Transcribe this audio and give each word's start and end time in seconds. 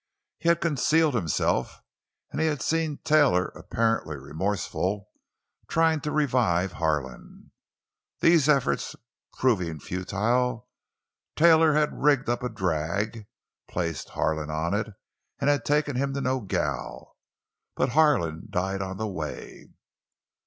He 0.39 0.49
had 0.49 0.61
concealed 0.61 1.13
himself, 1.13 1.79
and 2.31 2.41
had 2.41 2.63
seen 2.63 2.97
Taylor, 3.03 3.49
apparently 3.49 4.15
remorseful, 4.17 5.09
trying 5.67 6.01
to 6.01 6.11
revive 6.11 6.71
Harlan. 6.71 7.51
These 8.19 8.49
efforts 8.49 8.95
proving 9.37 9.79
futile, 9.79 10.67
Taylor 11.35 11.73
had 11.73 12.01
rigged 12.01 12.29
up 12.29 12.41
a 12.41 12.49
drag, 12.49 13.27
placed 13.69 14.09
Harlan 14.17 14.49
on 14.49 14.73
it, 14.73 14.87
and 15.37 15.51
had 15.51 15.63
taken 15.63 15.95
him 15.95 16.15
to 16.15 16.21
Nogel. 16.21 17.15
But 17.75 17.89
Harlan 17.89 18.47
died 18.49 18.81
on 18.81 18.97
the 18.97 19.07
way. 19.07 19.69